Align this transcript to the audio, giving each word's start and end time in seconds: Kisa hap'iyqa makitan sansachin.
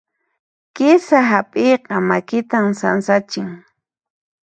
Kisa 0.75 1.19
hap'iyqa 1.31 1.95
makitan 2.09 2.65
sansachin. 2.79 3.49